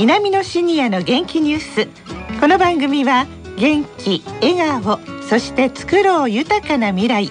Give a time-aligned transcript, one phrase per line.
[0.00, 2.40] 南のシニアの元気ニュース。
[2.40, 3.26] この番組は
[3.58, 4.98] 元気笑顔
[5.28, 7.30] そして作ろう豊かな未来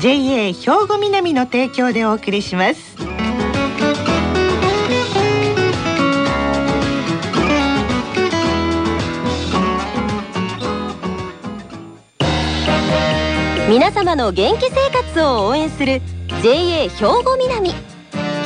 [0.00, 0.52] JA 兵
[0.88, 2.96] 庫南の提供でお送りします。
[13.70, 16.02] 皆様の元気生活を応援する
[16.42, 17.87] JA 兵庫南。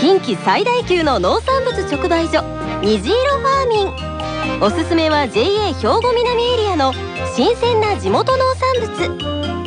[0.03, 2.43] 近畿最大級の農産物直売所
[2.83, 4.61] 虹色ファーミン。
[4.61, 6.93] おすすめは JA 兵庫南エリアの
[7.37, 9.63] 新鮮な地元農産物。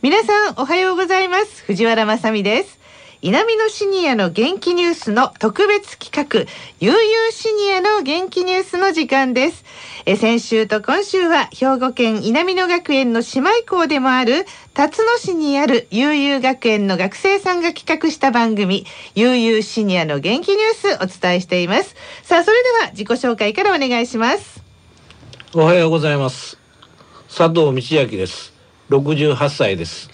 [0.00, 1.64] 皆さんおはようございます。
[1.64, 2.78] 藤原まさです。
[3.22, 9.64] 南のシニアの元気ニュースの特別企画悠々シニアの元気ニュースの時間です。
[10.04, 21.96] え先週と今週は兵庫県稲美野学園の姉妹校でもある辰野市にある悠々学園の学生さんが企画した番組悠々シニアの元気ニュースお伝えしています。
[22.22, 24.62] さあそれでは自己紹介からお願いします。
[25.52, 26.58] おはようございます。
[27.26, 28.52] 佐藤道明です。
[28.90, 30.10] 68歳です。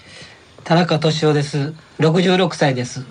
[0.63, 1.75] 田中俊夫です。
[1.99, 3.05] 66歳です。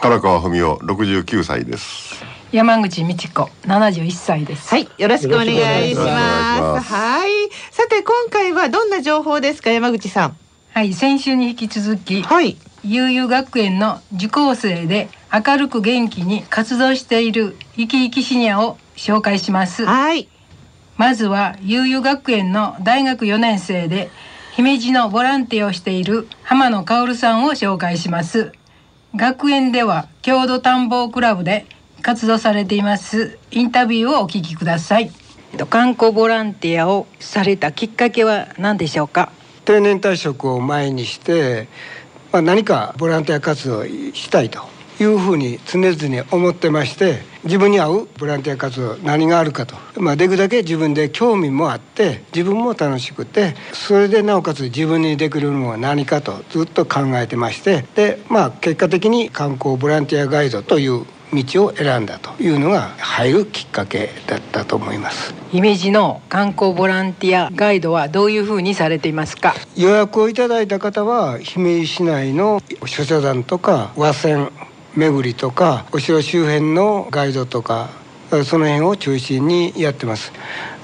[0.00, 4.70] 唐川文夫69歳です山口美智子71歳です。
[4.70, 5.48] はいよろしくお願
[5.86, 6.92] いします。
[6.92, 7.30] はい。
[7.70, 9.70] さて今回はどんな情報ですか？
[9.70, 10.36] 山口さん。
[10.72, 12.56] はい先週に引き続きはい。
[12.84, 19.84] 悠々学園の受講生で明るく元気に活動している生き生きシニアを紹介します。
[19.84, 20.28] はい。
[20.96, 24.10] まずは悠々学園の大学4年生で
[24.52, 28.52] 姫路のボランティアをしている浜野薫さんを紹介します。
[29.14, 31.66] 学園では郷土探訪クラブで
[32.08, 33.36] 活動されています。
[33.50, 35.10] インタビューをお聞きください。
[35.68, 39.30] 観光ボランティアをされたきっかけは何でしょうか？
[39.66, 41.68] 定年退職を前にして、
[42.32, 44.62] まあ、何かボランティア活動をしたいと
[44.98, 57.84] いうふうに常々思ってまして自分に合うボランティア活動何があるかと、まあ、できるだけ自分で興味もあって自分も楽しくてそれでなおかつ自分にできるのは何かとずっと考えてまして。
[57.94, 65.34] でまあ結果的に観光ボランティアガイドという道を選んだというのが入るきっかけだったと思います。
[65.50, 69.54] 姫路の観光ボランティアガイドはどういうふうにされていますか？
[69.76, 74.50] 予約をいただいた方は姫路市内の諸社団とか和船
[74.94, 77.90] 巡りとかお城周辺のガイドとか
[78.44, 80.32] その辺を中心にやってます。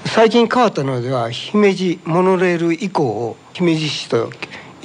[0.05, 4.29] 最近変わったのでは姫路モノレール以降を姫路市と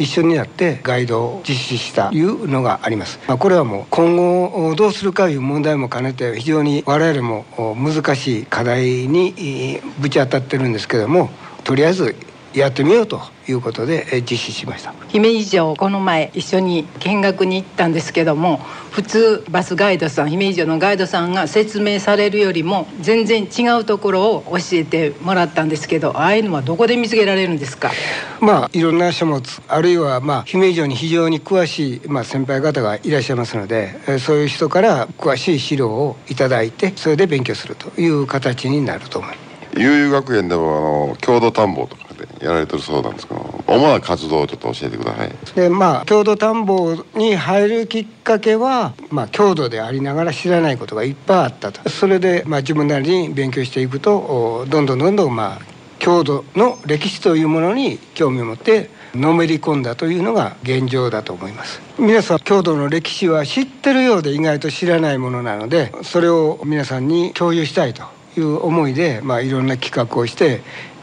[0.00, 3.20] 一緒になってガイドを実施したいうのがあります。
[3.28, 7.44] まあ、これはもう今後どうするかいう問題も兼ねて非常に我々も
[7.76, 11.30] 難しい課題にぶち当たってるんですけども
[11.64, 12.16] とりあえず
[12.54, 14.92] やってみようということで実施しました。
[15.08, 18.58] 姫路城この前一緒に見学に行ったんですけども
[18.90, 27.92] 普通バスガイドさん姫路城のガイドさんが説明されるよりも全然違うところを教えてもらったんですけどああいうのはどこで見つけられるんですか？
[28.40, 39.80] まあいろんな書物あるいはまあ姫路城に非常に詳しい、まあ、先輩方がいらっしゃいますのでそういう人から詳しい資料をいただいてそれで勉強するという形になると思います。
[39.80, 42.09] 悠々学園でもあの郷土探訪とか。
[42.09, 42.09] で
[42.40, 45.32] やられてるそうなんですけど主な活動をちょっと教えてください。
[45.54, 51.88] でまあ郷土探訪に入るきっかけは、まあ、郷土でありながら知らないことがいっぱいあったと。
[51.88, 61.80] それで、まあ、自分なりに勉強していくとどんどんどんどんまあ郷土の歴史というものに興味を持ってのめり込んだというのが現状だと思います。
[61.98, 68.04] 皆さん郷土の歴史は知ってるようで意外と知らないものなのでそれを皆さんに共有したいと
[68.36, 70.62] いう思いで、まあ、いろんな企画をして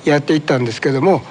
[0.10, 1.22] やっていったんですけども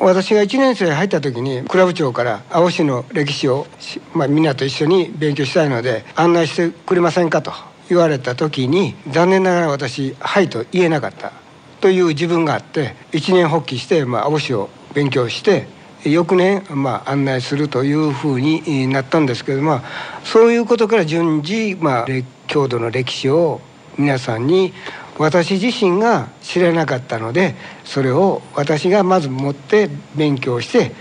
[0.00, 3.66] 私が1年生入った時にクラブ長から青市の歴史を、
[4.14, 7.52] まあ、みんなと一緒に勉強したいので案内してくれませんかと
[7.88, 11.32] 言われた時に残念ながら私「はい」と言えなかった
[11.80, 15.66] という自分があって一年発起して、まあ、青市を勉強して
[16.04, 19.80] 翌年、まあ、案内するというふうになったんですけども
[20.22, 22.06] そういうことから順次、まあ、
[22.46, 23.60] 郷土の歴史を
[23.96, 24.72] 皆さんに
[25.18, 27.54] 私自身が知らなかったので
[27.84, 30.92] それを私がまず持って勉強して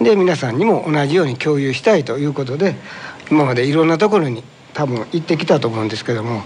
[0.00, 2.74] で皆さんにも同じように共有したいということで
[3.30, 4.42] 今までいろんなところに
[4.76, 6.42] 多分行ってきたと思うんですけども。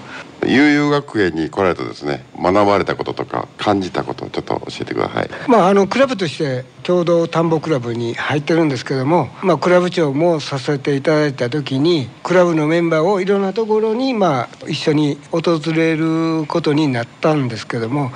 [0.47, 2.25] 悠々学園に来られたですね。
[2.41, 5.31] 学ばれたこととか感じたことをちょっと教えてください。
[5.49, 18.13] まああのクラブとして共同田んぼクラブに入ってるんですけども、まあ、クラブ長もさせていただいた時にクラブのメンバーをいろんなところにまあ一緒に訪れることになったんですけども。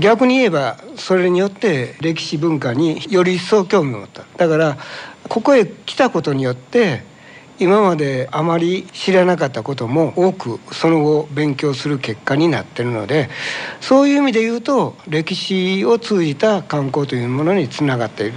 [0.00, 4.24] 逆に言えばそれによって歴史文化により一層興味を持った。
[4.38, 4.78] だから
[5.28, 7.02] ここへ来たことによって
[7.60, 13.28] 今まであまり知らなかったことも多くその後勉強する結果になってるので
[13.80, 18.34] そういう意味で言うと歴史を通じた観光というものにつながっている。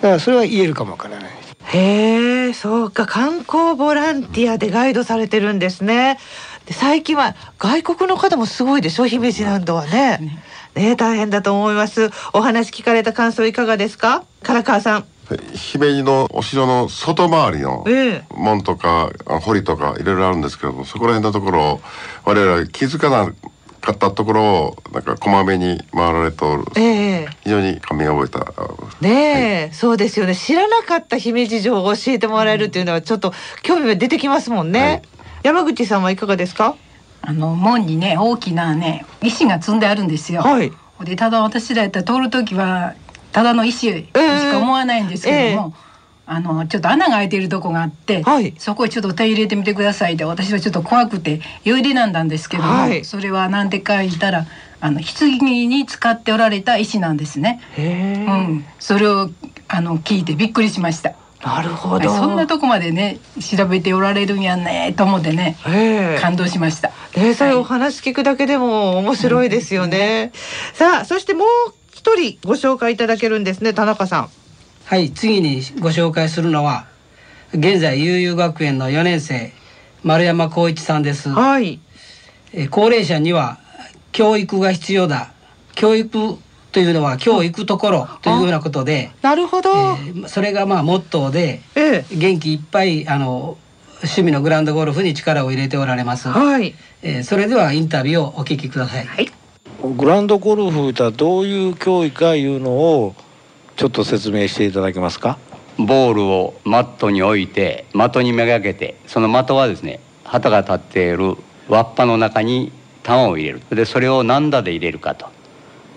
[0.00, 1.30] だからそれは言えるかもわからない
[1.74, 3.06] へえそうか。
[3.06, 6.18] 観光ボランティアでガイドされてるんですね。
[6.66, 9.06] で最近は外国の方もすごいでしょ？
[9.06, 10.40] 姫路南道はね。
[10.74, 12.10] ね大変だと思います。
[12.32, 14.24] お話聞かれた感想いかがですか？
[14.42, 15.04] 唐川さん
[15.54, 18.24] 姫路のお城の外回りのええ。
[18.34, 21.80] 門とかあ堀とかいろいろあるんですけどもそこら辺のところを
[22.24, 23.32] 我々は気づかな
[23.80, 26.64] かったところをなんかこまめに回られておる。
[26.76, 26.82] え
[27.22, 27.28] え。
[27.42, 28.62] 非常に感銘を覚えた。
[29.00, 30.36] ねえ、そうですよね。
[30.36, 33.32] 知らなかった姫路城を教えてもらえるっていうのはちょっと
[33.62, 35.02] 興味が出てきますもんね、はい。
[35.42, 36.76] 山口さんはいかがですか？
[37.22, 40.42] あの門にね大きなね石が積んであるんですよ。
[40.42, 40.72] はい。
[41.02, 42.94] でただ私らやったら通る時は
[43.32, 45.74] ただの石しか思わないんですけども、
[46.24, 48.54] あのちょっと穴が開いているとこがあって、はい。
[48.58, 53.04] そこへちょっと手入れてみてくださいで私はちょっと怖くてよいでなんだんですけども、はい。
[53.04, 54.46] それは何でか言ったら
[54.80, 55.38] あの棺
[55.68, 57.60] に使っておられた石なんですね。
[57.76, 59.30] うん、それを
[59.68, 61.14] あの聞いてびっくりしました。
[61.44, 62.08] なるほど。
[62.14, 66.20] そんなとこまでね調べておられるんやねと思ってねええ。
[66.20, 66.92] 感動しました。
[67.16, 67.52] ね、そうい。
[67.52, 70.30] うおはい話聞くだけでも面白いですよね。
[70.74, 74.28] さあ、そしてもう一人ご紹介いただけるんですね、田中さん。
[74.86, 76.86] はい次にご紹介するのは
[77.54, 79.52] 現在悠々学園の4年生
[80.02, 81.78] 丸山光一さんです、はい。
[82.52, 83.60] えー高齢者には
[84.10, 85.32] 教育が必要だ
[85.76, 86.38] 教育
[86.72, 89.70] というのは今日行くところというようなことで、なるほど。
[89.70, 93.56] えーそれがまあモットーでええ元気いっぱいあの
[93.98, 96.74] 趣味のグランドゴルフに力を入れておられます、はい。
[97.02, 99.30] えーそれではインタビューをお聞きください、はい。
[99.82, 103.16] グランドゴルフとはどういう競技かいうのを
[103.74, 105.38] ちょっと説明していただけますか？
[105.76, 111.36] ボールをマットに置いて的にめがけてその的はですね旗が立っている
[111.68, 112.70] 輪っぱの中に
[113.02, 113.62] 球を入れる。
[113.70, 115.26] でそれを何打で入れるかと。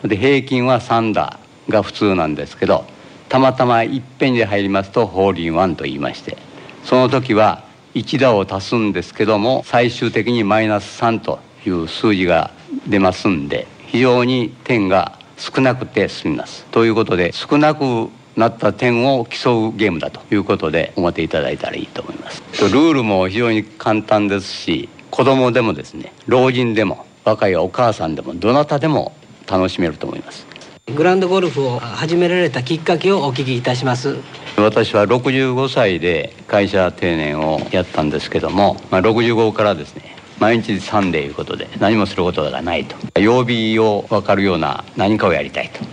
[0.02, 1.40] で平均は3打
[1.70, 2.86] が普通なんですけど
[3.30, 6.40] たまたまいっぺんで入りますとホールインワンと言いまして。
[6.84, 12.50] その時は1打を足すんですけども最終的にマイナス3という数字が
[12.88, 13.68] 出ますんで。
[13.96, 16.66] 非常に点が少なくて済みます。
[16.66, 22.44] ということで少なくなった点を競うゲームだということで思っていただいたらいいと思います。
[22.64, 29.16] ルールも非常に簡単ですし子供でもですね老人でも若いお母さんでもどなたでも
[29.48, 30.46] 楽しめると思います。
[30.94, 34.18] グランドゴルフを始められたきっかけをお聞きいたします
[34.56, 43.20] 私は65歳で会社定年をやったんですけども、まあ、65からですね毎日サンデーいうことで何もすることがないと。
[43.20, 45.84] 曜日を分かるような何かをやりたいと。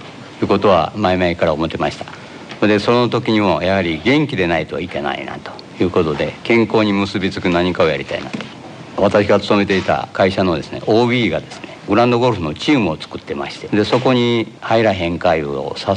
[0.43, 1.99] いうことは前々から思ってまし
[2.61, 2.67] た。
[2.67, 5.53] でその時にもやはり元気でないといけないなと。
[5.81, 8.39] いうことで健康に結びつく何かをやりたいなと。
[8.97, 15.47] 私が勤めていた会社のですね OB がですねグランドゴルフのチームを作ってましてでそこに入らへんかいう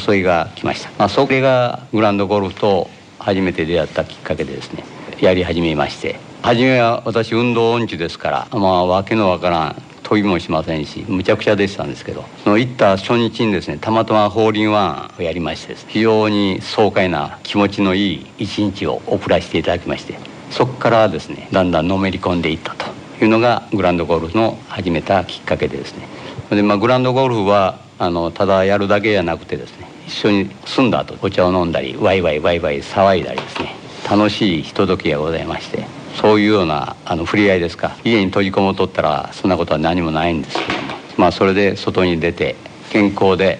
[0.07, 2.89] 誘いが来ました、まあ、それがグランドゴルフと
[3.19, 4.83] 初めて出会ったきっかけでですね
[5.21, 6.19] やり始めまして。
[6.45, 20.19] 初めは私運動音痴ですからまあ訳のわからん飛びもしませんしむちゃくちゃでしたんですけどその行った初日にですねたまたまホールインワンをやりまして、ね、非常に爽快な気持ちのいい一日を送らせていただきまして
[20.51, 22.85] そこからですねだんだんのめり込んでいったと
[23.23, 26.07] いうのがグランドゴルフの始めたきっかけでですね。
[26.51, 33.73] で、まあ、グランドゴルフはあのただやるだけじゃなくてですね一緒に住んだ後お茶を飲んだりワイワイワイワイ騒いだりですね
[34.07, 37.95] 楽しいひとときがございましてそういうようなあの触れ合いですか。
[38.03, 40.95] 家に閉じこもっとったらそんなことは何もないんですけども。
[41.17, 42.55] まあそれで外に出て
[42.89, 43.59] 健康で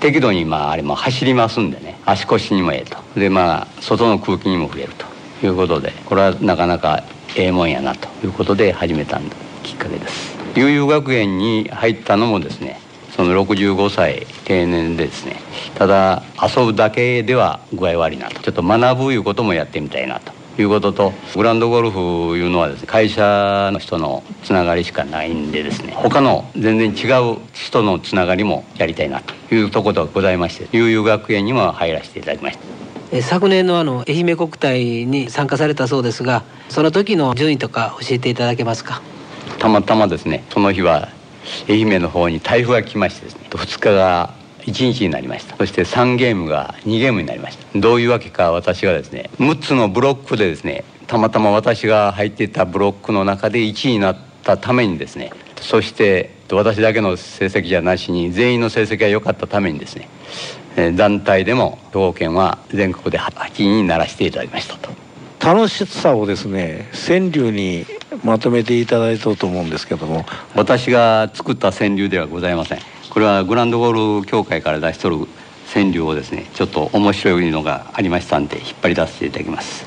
[0.00, 1.98] 適度にまああれも走りますんでね。
[2.04, 2.98] 足腰にもええと。
[3.18, 5.06] でまあ外の空気にも触れると。
[5.44, 7.02] いうことでこれはなかなか
[7.36, 8.08] ええもんやなと。
[8.24, 9.22] いうことで始めたん
[9.62, 10.36] きっかけです。
[10.54, 12.80] 悠々学園に入ったのもですね
[13.16, 15.36] その65歳定年でですね
[15.74, 18.40] ただ遊ぶだけでは具合悪いなと。
[18.40, 20.41] ちょっと学ぶいうこともやってみたいなと。
[20.58, 21.98] いうこととグランドゴルフ
[22.36, 32.64] いうのはですね会社の人のつながりしかないんでですね他の全然違う人のつながりもやりたいなというところがございまして悠々学園にも入らせていただきました。
[33.12, 39.02] えー昨年のあの愛媛国体に参加されたそうですがその時の順位とか教えていただけますか？
[39.58, 41.08] たまたまですねその日は
[41.68, 44.34] 愛媛の方に台風が来ましてですね2日が
[44.66, 45.56] 1日になりました。
[45.56, 47.78] そして3ゲームが2ゲームになりました。
[47.78, 60.08] どういうわけか私がですね6つのブロックでですねたまたま私が入っていたブロックの中で1位になったためにですねそして私だけの成績じゃなしに全員の成績が良かったためにですね
[60.76, 64.90] えー団体でも兵庫県は全国で8位にならせていただきましたと。
[65.44, 67.84] 楽しさをですね川柳に
[68.22, 70.24] まとめていただいたと思うんですけども。
[70.54, 72.78] 私が作った川柳ではございません
[73.12, 75.26] これはグランドゴール協会から出しとる
[75.74, 79.84] 川柳をですねちょっと面白いのがありましたんで引っ張り出していただきます。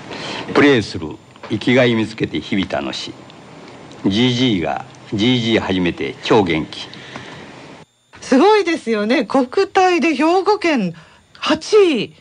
[0.54, 1.18] プレイする
[1.50, 3.08] 生きがい見つけて日々楽し
[4.04, 6.88] い GG が GG 始めて超元気。
[8.22, 9.26] すごいですよね。
[9.26, 10.94] 国体で兵庫県
[11.42, 12.14] 8位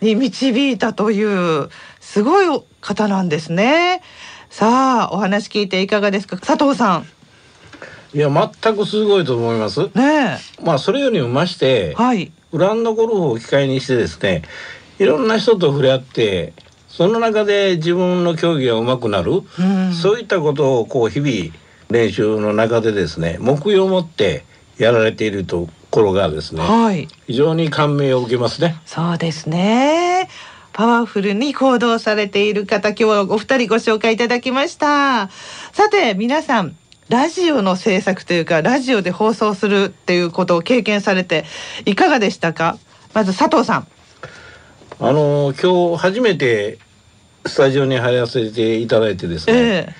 [0.00, 1.22] に導いたとい
[1.62, 1.68] う
[2.00, 4.02] すごい方なんですね。
[4.48, 6.38] さあお話聞いていかがですか？
[6.38, 7.06] 佐藤さん。
[8.12, 8.28] いや
[8.62, 9.82] 全くすごいと思います。
[9.94, 12.32] ねまあそれよりも増して、はい。
[12.52, 14.42] グランドゴルフを機会にしてですね
[14.98, 16.52] いろんな人と触れ合って
[16.88, 19.92] その中で自分の競技が上手くなる、うん。
[19.92, 21.54] そういったことをこう日々
[21.90, 24.44] 練習の中でですね目標を持って
[24.78, 27.08] やられているところがですねはい。
[27.26, 28.80] 非常に感銘を受けますね。
[28.86, 30.28] そうですね。
[30.72, 35.28] パワフルに行動されている方今日はお二人ご紹介いただきました。
[35.72, 36.76] さて皆さん
[37.10, 41.44] ラジオの制作というかラジオで放送するっていうことを経験されて
[41.84, 42.78] いかがでしたか？
[43.12, 43.88] まず佐藤さん。
[45.00, 46.78] あの今日初めて
[47.44, 49.94] スタジオに入らせていただいてですね、え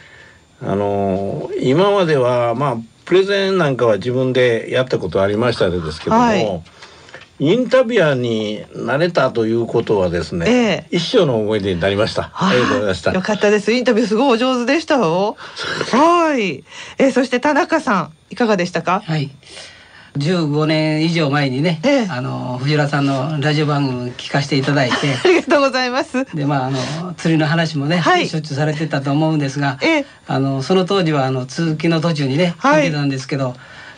[0.62, 0.66] え。
[0.68, 2.76] あの今まではまあ
[3.06, 6.62] プレゼンなんかは自分でやったことありましたですけども、はい
[7.40, 10.97] インタビュアーになれたということはですね、ええ。
[10.97, 12.30] 一生の思い出になりました。
[12.35, 13.12] ありがとうございました。
[13.12, 13.73] よかったです。
[13.73, 15.37] インタビューすごいお上手でしたよ。
[15.90, 16.62] はい。
[16.99, 19.00] えそして田中さんいかがでしたか？
[19.00, 19.30] はい。
[20.18, 22.06] 15年以上前にね、ええ。
[22.11, 26.26] あの藤原さんのラジオ番組聞かせていただいて ありがとうございます。
[26.35, 28.28] でまああの釣りの話もね、はい。
[28.28, 30.06] しょっちゅうされてたと思うんですが、ええ。
[30.26, 32.82] あのその当時はあの通勤の途中にねはい。
[32.82, 33.54] 聞いてたんですけど、あ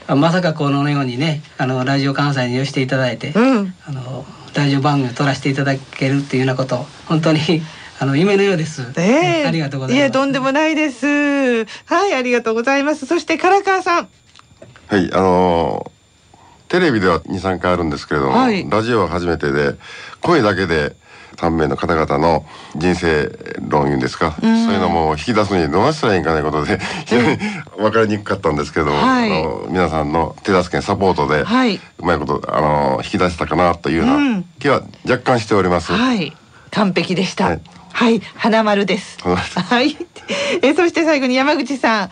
[0.09, 3.75] まさかこのようにねあのラジオ関西に寄していただいて、うん。
[3.87, 7.41] あのラジオ番組を撮らせていただけるっていうようなこと本当に
[7.99, 8.83] あの夢のようです。
[8.97, 9.43] え。
[9.43, 10.05] えありがとうございます。
[10.05, 11.07] いえとんでもないです。
[11.07, 13.07] はいありがとうございます。
[13.07, 14.09] そして唐川さん。
[14.89, 15.93] はいあのー
[16.69, 18.67] テレビでは23回あるんですけれども、はい。
[18.67, 19.75] ラジオは初めてで
[20.23, 20.97] 声だけで
[21.43, 22.45] 3名の方々の
[22.77, 23.33] 人生
[23.69, 27.39] 論いうんですか、そういうのも引き出すにどうしたらいいんかということで非常に
[27.77, 29.43] 分かりにくかったんですけども、はい。
[29.43, 31.77] あの皆さんの手助けサポートで、はい。
[31.99, 34.45] うまいことあの引き出せたかなというよううなん。
[34.61, 35.93] 気は若干しております。
[35.93, 36.37] はい。
[36.71, 37.47] 完璧でした。
[37.47, 37.61] はい。
[37.93, 38.21] はい。
[38.37, 39.19] 花丸です。
[39.21, 39.97] 花丸ですはい。
[40.63, 42.11] えそして最後に山口さん。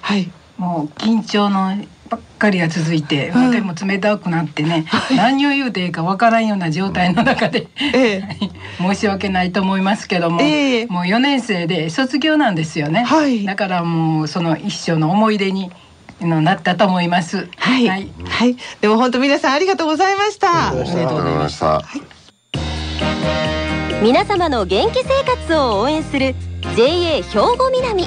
[0.00, 0.30] はい。
[0.58, 1.76] もう緊張の
[2.12, 3.50] ばっかりが続いて、うん。
[3.50, 4.84] でも冷たくなってね、
[5.16, 8.20] 何を言うていいかわからんような状態の中で、ええ。
[8.20, 8.32] は
[8.92, 10.86] い申し訳ないと思いますけども、ええ。
[10.86, 13.46] もう4年生で卒業なんですよね、はい。
[13.46, 15.70] だからもうその一生の思い出に
[16.20, 17.48] のなったと思います。
[17.56, 18.10] はい、はい。
[18.28, 20.68] はい、でも本当皆さんありがとうございました。
[20.68, 21.82] ありがとうございまありがとうございました。
[24.02, 26.34] 皆様の元気生活を応援する
[26.76, 27.22] JA 兵
[27.56, 28.06] 庫南。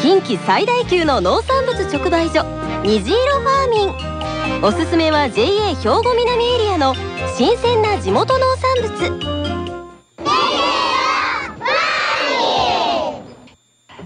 [0.00, 6.94] 近畿最大級の農産物直売所虹色ファーミンおすすめは JA 兵庫南エリアの
[7.34, 9.34] 新鮮な地元農産物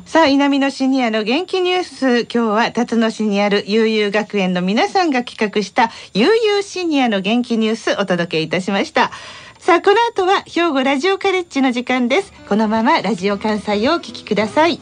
[0.04, 2.20] さあ、南のシニアの元気ニュース。
[2.20, 9.10] 今日は辰野市にある悠々学園の皆さんが企画した悠々シニアの元気ニュースお届けいたしました。
[9.58, 12.32] さあ、この後は兵庫ラジオカレッジの時間です。
[12.48, 14.78] このままラジオ関西をお聞きください。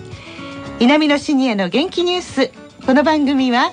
[0.80, 2.66] 南のシニアの元気ニュース。
[2.84, 3.72] この番組は